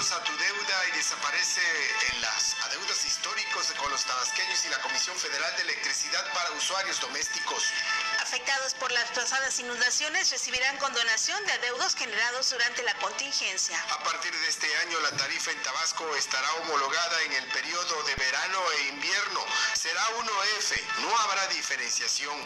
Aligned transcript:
a 0.00 0.24
tu 0.24 0.32
deuda 0.32 0.88
y 0.88 0.96
desaparece 0.96 1.60
en 2.10 2.22
las 2.22 2.56
adeudos 2.64 3.04
históricos 3.04 3.70
con 3.76 3.90
los 3.90 4.02
tabasqueños 4.02 4.64
y 4.64 4.70
la 4.70 4.80
Comisión 4.80 5.14
Federal 5.14 5.54
de 5.56 5.62
Electricidad 5.64 6.24
para 6.32 6.50
usuarios 6.52 6.98
domésticos. 7.02 7.64
Afectados 8.60 8.80
por 8.80 8.92
las 8.92 9.10
pasadas 9.12 9.58
inundaciones 9.58 10.30
recibirán 10.30 10.76
condonación 10.76 11.42
de 11.46 11.52
adeudos 11.52 11.94
generados 11.94 12.50
durante 12.50 12.82
la 12.82 12.92
contingencia. 12.94 13.82
A 13.90 14.02
partir 14.04 14.32
de 14.34 14.48
este 14.48 14.66
año 14.78 15.00
la 15.00 15.16
tarifa 15.16 15.50
en 15.50 15.62
Tabasco 15.62 16.04
estará 16.16 16.52
homologada 16.54 17.22
en 17.22 17.32
el 17.32 17.46
periodo 17.52 18.02
de 18.02 18.14
verano 18.16 18.58
e 18.72 18.88
invierno. 18.88 19.40
Será 19.72 20.02
1F, 20.18 20.82
no 21.00 21.18
habrá 21.20 21.46
diferenciación. 21.48 22.36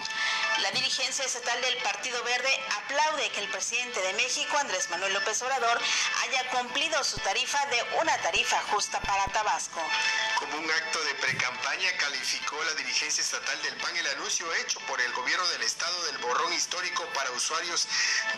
La 0.61 0.71
dirigencia 0.71 1.25
estatal 1.25 1.61
del 1.63 1.79
Partido 1.79 2.23
Verde 2.23 2.61
aplaude 2.77 3.31
que 3.31 3.41
el 3.41 3.49
presidente 3.49 4.01
de 4.01 4.13
México, 4.13 4.57
Andrés 4.59 4.89
Manuel 4.91 5.15
López 5.15 5.43
Obrador, 5.43 5.81
haya 6.23 6.49
cumplido 6.51 7.03
su 7.03 7.19
tarifa 7.19 7.65
de 7.67 7.83
una 8.01 8.17
tarifa 8.19 8.61
justa 8.71 9.01
para 9.01 9.25
Tabasco. 9.33 9.81
Como 10.39 10.59
un 10.59 10.71
acto 10.71 11.03
de 11.05 11.15
precampaña 11.15 11.91
calificó 11.99 12.63
la 12.65 12.75
dirigencia 12.75 13.23
estatal 13.23 13.61
del 13.63 13.75
el 14.05 14.19
anuncio 14.19 14.53
hecho 14.55 14.79
por 14.81 15.01
el 15.01 15.13
gobierno 15.13 15.47
del 15.49 15.63
estado 15.63 16.05
del 16.05 16.19
borrón 16.19 16.53
histórico 16.53 17.05
para 17.15 17.31
usuarios 17.31 17.89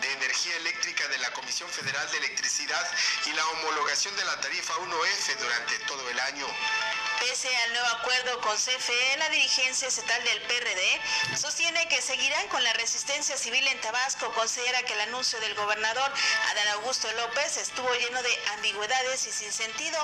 de 0.01 0.13
energía 0.13 0.55
eléctrica 0.57 1.05
de 1.09 1.17
la 1.17 1.31
Comisión 1.33 1.69
Federal 1.69 2.09
de 2.11 2.17
Electricidad 2.19 2.87
y 3.25 3.33
la 3.33 3.45
homologación 3.47 4.15
de 4.15 4.23
la 4.25 4.39
tarifa 4.39 4.73
1F 4.75 5.37
durante 5.39 5.79
todo 5.79 6.09
el 6.09 6.19
año. 6.19 6.47
Pese 7.19 7.55
al 7.63 7.73
nuevo 7.73 7.87
acuerdo 7.87 8.41
con 8.41 8.55
CFE, 8.55 9.17
la 9.17 9.29
dirigencia 9.29 9.87
estatal 9.87 10.23
del 10.23 10.41
PRD 10.43 11.01
sostiene 11.35 11.87
que 11.87 12.01
seguirán 12.01 12.47
con 12.49 12.63
la 12.63 12.71
resistencia 12.73 13.35
civil 13.37 13.65
en 13.67 13.81
Tabasco. 13.81 14.31
Considera 14.33 14.83
que 14.83 14.93
el 14.93 15.01
anuncio 15.01 15.39
del 15.39 15.55
gobernador 15.55 16.11
Adán 16.51 16.67
Augusto 16.75 17.11
López 17.13 17.57
estuvo 17.57 17.91
lleno 17.95 18.21
de 18.21 18.39
ambigüedades 18.53 19.25
y 19.25 19.31
sin 19.31 19.51
sentido, 19.51 19.97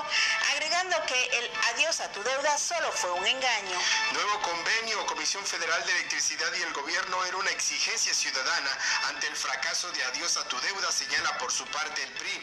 agregando 0.52 0.96
que 1.06 1.24
el 1.38 1.50
adiós 1.74 2.00
a 2.00 2.10
tu 2.10 2.22
deuda 2.22 2.58
solo 2.58 2.90
fue 2.92 3.12
un 3.12 3.26
engaño. 3.26 3.78
Nuevo 4.12 4.42
convenio, 4.42 5.06
Comisión 5.06 5.46
Federal 5.46 5.84
de 5.86 5.92
Electricidad 5.92 6.52
y 6.58 6.62
el 6.62 6.72
gobierno 6.72 7.24
era 7.24 7.36
una 7.36 7.50
exigencia 7.50 8.12
ciudadana 8.12 8.78
ante 9.08 9.28
el 9.28 9.36
fracaso 9.36 9.90
de 9.92 10.02
adiós 10.04 10.36
a 10.36 10.48
tu 10.48 10.60
deuda, 10.60 10.90
señala 10.90 11.38
por 11.38 11.52
su 11.52 11.64
parte 11.66 12.02
el 12.02 12.10
PRI. 12.12 12.42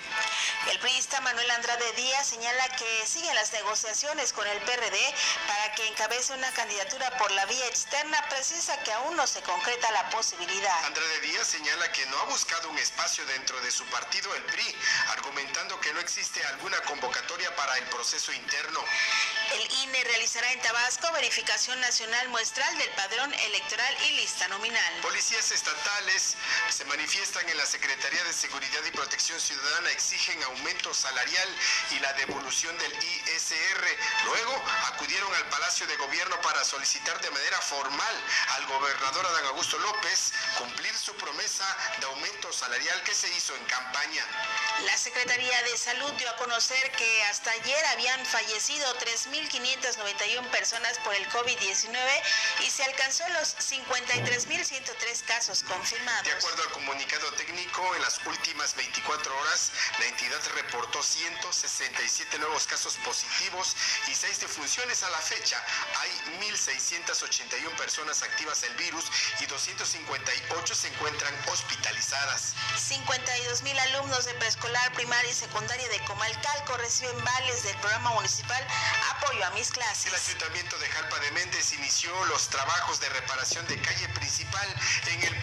Manuel 1.23 1.51
Andrade 1.51 1.91
Díaz 1.93 2.27
señala 2.27 2.67
que 2.69 3.07
siguen 3.07 3.35
las 3.35 3.53
negociaciones 3.53 4.33
con 4.33 4.47
el 4.47 4.59
PRD 4.61 5.15
para 5.47 5.75
que 5.75 5.87
encabece 5.87 6.33
una 6.33 6.51
candidatura 6.51 7.15
por 7.17 7.31
la 7.31 7.45
vía 7.45 7.67
externa, 7.67 8.17
precisa 8.29 8.81
que 8.83 8.91
aún 8.91 9.15
no 9.15 9.27
se 9.27 9.41
concreta 9.41 9.91
la 9.91 10.09
posibilidad. 10.09 10.85
Andrade 10.85 11.19
Díaz 11.21 11.47
señala 11.47 11.91
que 11.91 12.05
no 12.07 12.19
ha 12.19 12.25
buscado 12.25 12.69
un 12.69 12.77
espacio 12.79 13.25
dentro 13.25 13.59
de 13.61 13.71
su 13.71 13.85
partido, 13.85 14.33
el 14.35 14.43
PRI, 14.43 14.75
argumentando 15.09 15.79
que 15.79 15.93
no 15.93 15.99
existe 15.99 16.43
alguna 16.45 16.79
convocatoria 16.81 17.55
para 17.55 17.77
el 17.77 17.83
proceso 17.85 18.33
interno. 18.33 18.79
Realizará 20.03 20.51
en 20.51 20.61
Tabasco 20.61 21.11
verificación 21.13 21.79
nacional 21.79 22.27
muestral 22.29 22.75
del 22.77 22.89
padrón 22.91 23.33
electoral 23.33 23.97
y 24.09 24.15
lista 24.15 24.47
nominal. 24.47 24.93
Policías 25.01 25.51
estatales 25.51 26.35
se 26.69 26.85
manifiestan 26.85 27.47
en 27.47 27.57
la 27.57 27.65
Secretaría 27.65 28.23
de 28.23 28.33
Seguridad 28.33 28.83
y 28.87 28.91
Protección 28.91 29.39
Ciudadana, 29.39 29.91
exigen 29.91 30.41
aumento 30.43 30.93
salarial 30.93 31.49
y 31.91 31.99
la 31.99 32.13
devolución 32.13 32.75
del 32.79 32.91
ISR. 32.91 33.97
Luego 34.25 34.63
acudieron 34.93 35.33
al 35.35 35.45
Palacio 35.49 35.85
de 35.85 35.95
Gobierno 35.97 36.39
para 36.41 36.63
solicitar 36.63 37.19
de 37.21 37.29
manera 37.29 37.61
formal 37.61 38.15
al 38.55 38.65
gobernador 38.67 39.25
Adán 39.25 39.45
Augusto 39.47 39.77
López 39.79 40.33
cumplir 40.61 40.95
su 40.95 41.13
promesa 41.15 41.65
de 41.99 42.05
aumento 42.05 42.53
salarial 42.53 43.01
que 43.03 43.15
se 43.15 43.27
hizo 43.29 43.55
en 43.55 43.65
campaña. 43.65 44.23
La 44.85 44.97
Secretaría 44.97 45.61
de 45.63 45.77
Salud 45.77 46.11
dio 46.13 46.29
a 46.29 46.35
conocer 46.35 46.91
que 46.91 47.23
hasta 47.23 47.51
ayer 47.51 47.85
habían 47.87 48.23
fallecido 48.25 48.85
3.591 48.99 50.47
personas 50.49 50.99
por 50.99 51.15
el 51.15 51.27
COVID-19 51.29 51.97
y 52.65 52.69
se 52.69 52.83
alcanzó 52.83 53.27
los 53.29 53.55
53.103 53.57 55.25
casos 55.25 55.63
confirmados. 55.63 56.23
De 56.25 56.33
acuerdo 56.33 56.63
al 56.63 56.71
comunicado 56.71 57.31
técnico, 57.33 57.95
en 57.95 58.01
las 58.03 58.19
últimas 58.25 58.75
24 58.75 59.39
horas 59.39 59.71
la 59.99 60.05
entidad 60.05 60.41
reportó 60.55 61.01
167 61.01 62.37
nuevos 62.37 62.67
casos 62.67 62.97
positivos 63.03 63.75
y 64.07 64.13
6 64.13 64.39
defunciones 64.41 65.01
a 65.03 65.09
la 65.09 65.19
fecha. 65.19 65.63
Hay 66.01 66.11
1.681 66.39 67.75
personas 67.77 68.21
activas 68.21 68.61
del 68.61 68.75
virus 68.75 69.05
y 69.39 69.47
258 70.51 70.75
se 70.75 70.87
encuentran 70.87 71.33
hospitalizadas. 71.51 72.53
52 72.77 73.63
mil 73.63 73.77
alumnos 73.79 74.25
de 74.25 74.33
preescolar, 74.35 74.91
primaria 74.93 75.31
y 75.31 75.33
secundaria 75.33 75.87
de 75.89 75.99
Comalcalco 76.05 76.77
reciben 76.77 77.17
vales 77.23 77.63
del 77.63 77.75
programa 77.77 78.11
municipal 78.11 78.65
Apoyo 79.15 79.45
a 79.45 79.49
mis 79.51 79.67
El 79.69 79.73
clases. 79.73 80.13
Ayuntamiento 80.13 80.77
de 80.77 80.87
Jalpa 80.89 81.19
de 81.19 81.31
Méndez 81.31 81.73
inició 81.73 82.11
los 82.25 82.49
trabajos 82.49 82.99
de 82.99 83.09
reparación 83.09 83.65
de 83.67 83.79
calle 83.81 84.09
principal 84.09 84.67
en 85.07 85.23
el. 85.23 85.41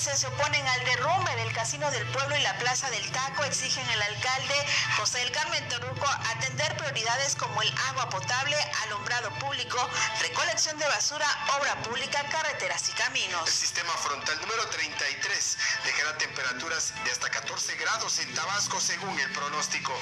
Se 0.00 0.26
oponen 0.26 0.66
al 0.66 0.84
derrumbe 0.86 1.36
del 1.36 1.52
Casino 1.52 1.90
del 1.90 2.06
Pueblo 2.06 2.34
y 2.34 2.40
la 2.40 2.56
Plaza 2.56 2.88
del 2.88 3.04
Taco. 3.12 3.44
Exigen 3.44 3.86
al 3.86 4.00
alcalde 4.00 4.54
José 4.96 5.18
del 5.18 5.30
Carmen 5.30 5.68
Torruco 5.68 6.06
atender 6.06 6.74
prioridades 6.78 7.36
como 7.36 7.60
el 7.60 7.70
agua 7.90 8.08
potable, 8.08 8.56
alumbrado 8.84 9.30
público, 9.38 9.76
recolección 10.22 10.78
de 10.78 10.86
basura, 10.88 11.26
obra 11.60 11.74
pública, 11.82 12.24
carreteras 12.30 12.88
y 12.88 12.92
El 12.92 12.98
caminos. 12.98 13.50
sistema 13.50 13.92
frontal 13.92 14.40
número 14.40 14.66
33 14.70 15.58
dejará 15.84 16.16
temperaturas 16.16 16.94
de 17.04 17.10
hasta 17.10 17.28
14 17.28 17.76
grados 17.76 18.20
en 18.20 18.34
Tabasco 18.34 18.80
según 18.80 19.20
el 19.20 19.30
pronóstico. 19.32 19.92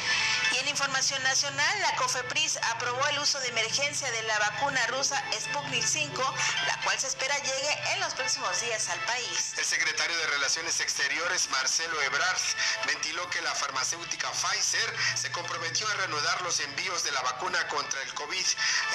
Y 0.58 0.60
en 0.62 0.68
información 0.70 1.22
nacional, 1.22 1.80
la 1.82 1.94
COFEPRIS 1.96 2.58
aprobó 2.74 3.06
el 3.08 3.18
uso 3.20 3.38
de 3.38 3.48
emergencia 3.48 4.10
de 4.10 4.22
la 4.24 4.38
vacuna 4.40 4.84
rusa 4.88 5.22
Sputnik 5.38 5.84
5, 5.84 6.34
la 6.66 6.80
cual 6.82 6.98
se 6.98 7.06
espera 7.06 7.36
llegue 7.38 7.92
en 7.92 8.00
los 8.00 8.12
próximos 8.14 8.60
días 8.62 8.88
al 8.88 8.98
país. 9.00 9.54
El 9.56 9.64
secretario 9.64 10.16
de 10.16 10.26
Relaciones 10.26 10.80
Exteriores, 10.80 11.48
Marcelo 11.50 12.02
Ebrard, 12.02 12.40
ventiló 12.86 13.28
que 13.30 13.40
la 13.42 13.54
farmacéutica 13.54 14.30
Pfizer 14.32 14.96
se 15.14 15.30
comprometió 15.30 15.86
a 15.86 15.94
reanudar 15.94 16.42
los 16.42 16.58
envíos 16.60 17.04
de 17.04 17.12
la 17.12 17.20
vacuna 17.22 17.68
contra 17.68 18.02
el 18.02 18.12
COVID 18.14 18.46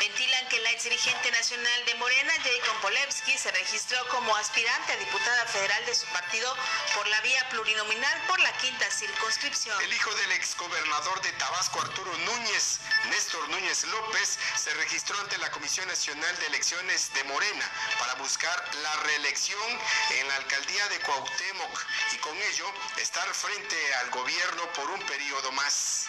Ventilan 0.00 0.48
que 0.48 0.60
la 0.60 0.70
ex 0.70 0.84
dirigente 0.84 1.30
nacional 1.30 1.84
de 1.86 1.94
Morena, 1.96 2.32
Jacob 2.42 2.80
Polewski, 2.82 3.36
se 3.38 3.50
registró 3.52 4.06
como 4.08 4.34
aspirante 4.36 4.63
a 4.66 4.96
diputada 4.96 5.44
federal 5.46 5.84
de 5.84 5.94
su 5.94 6.06
partido 6.06 6.56
por 6.94 7.06
la 7.08 7.20
vía 7.20 7.46
plurinominal 7.50 8.22
por 8.26 8.40
la 8.40 8.50
quinta 8.56 8.90
circunscripción. 8.90 9.78
El 9.82 9.92
hijo 9.92 10.10
del 10.14 10.32
exgobernador 10.32 11.20
de 11.20 11.32
Tabasco, 11.32 11.82
Arturo 11.82 12.10
Núñez, 12.18 12.78
Néstor 13.10 13.46
Núñez 13.50 13.84
López, 13.84 14.38
se 14.56 14.72
registró 14.74 15.20
ante 15.20 15.36
la 15.36 15.50
Comisión 15.50 15.86
Nacional 15.86 16.38
de 16.38 16.46
Elecciones 16.46 17.12
de 17.12 17.24
Morena 17.24 17.70
para 17.98 18.14
buscar 18.14 18.74
la 18.76 18.96
reelección 19.02 19.78
en 20.18 20.28
la 20.28 20.36
alcaldía 20.36 20.88
de 20.88 21.00
Cuauhtémoc 21.00 21.84
y 22.12 22.16
con 22.18 22.36
ello 22.36 22.72
estar 22.96 23.28
frente 23.34 23.94
al 23.96 24.10
gobierno 24.10 24.72
por 24.72 24.88
un 24.90 25.00
periodo 25.02 25.52
más. 25.52 26.03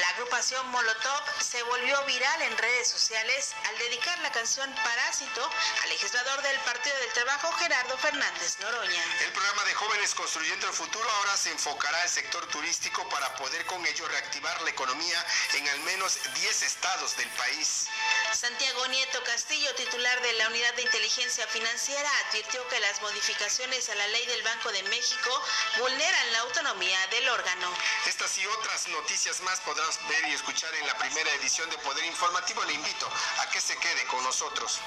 La 0.00 0.08
agrupación 0.10 0.64
Molotov 0.68 1.22
se 1.40 1.60
volvió 1.64 2.04
viral 2.04 2.42
en 2.42 2.56
redes 2.56 2.88
sociales 2.88 3.52
al 3.68 3.78
dedicar 3.78 4.16
la 4.20 4.30
canción 4.30 4.72
Parásito 4.84 5.50
al 5.82 5.88
legislador 5.88 6.40
del 6.42 6.56
Partido 6.60 6.96
del 6.98 7.12
Trabajo 7.14 7.50
Gerardo 7.52 7.98
Fernández 7.98 8.58
Noroña. 8.60 9.04
El 9.24 9.32
programa 9.32 9.64
de 9.64 9.74
Jóvenes 9.74 10.14
Construyendo 10.14 10.68
el 10.68 10.72
Futuro 10.72 11.10
ahora 11.10 11.36
se 11.36 11.50
enfocará 11.50 12.00
al 12.02 12.08
sector 12.08 12.46
turístico 12.46 13.08
para 13.08 13.34
poder 13.36 13.66
con 13.66 13.84
ello 13.86 14.06
reactivar 14.06 14.60
la 14.62 14.70
economía 14.70 15.26
en 15.54 15.68
al 15.68 15.80
menos 15.80 16.18
10 16.34 16.62
estados 16.62 17.16
del 17.16 17.28
país. 17.30 17.86
Santiago 18.32 18.86
Nieto 18.88 19.22
Castillo, 19.24 19.74
titular 19.74 20.22
de 20.22 20.32
la 20.34 20.48
Unidad 20.48 20.74
de 20.74 20.82
Inteligencia 20.82 21.46
Financiera, 21.48 22.10
advirtió 22.28 22.66
que 22.68 22.78
las 22.80 23.00
modificaciones 23.02 23.88
a 23.88 23.94
la 23.96 24.06
ley 24.08 24.26
del 24.26 24.42
Banco 24.42 24.70
de 24.70 24.82
México 24.84 25.42
vulneran 25.78 26.32
la 26.32 26.40
autonomía 26.40 27.06
del 27.08 27.28
órgano. 27.30 27.72
Estas 28.06 28.38
y 28.38 28.46
otras 28.46 28.86
noticias 28.88 29.40
más 29.40 29.60
ver 30.08 30.28
y 30.28 30.34
escuchar 30.34 30.74
en 30.74 30.86
la 30.86 30.96
primera 30.98 31.32
edición 31.34 31.68
de 31.70 31.78
Poder 31.78 32.04
Informativo. 32.04 32.62
Le 32.64 32.74
invito 32.74 33.08
a 33.40 33.50
que 33.50 33.60
se 33.60 33.76
quede 33.78 34.04
con 34.06 34.22
nosotros. 34.22 34.80